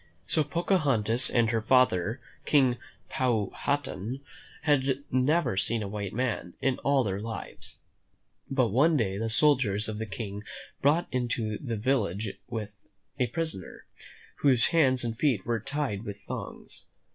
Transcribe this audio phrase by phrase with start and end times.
[0.25, 4.21] So Pocahontas and her father, King Powhatan,
[4.63, 7.77] had never seen a white man in all their lives.
[8.49, 10.41] But one day the soldiers of the King
[10.81, 12.33] brought into the village
[13.19, 13.85] a prisoner,
[14.37, 16.85] whose hands and feet were tied with thongs.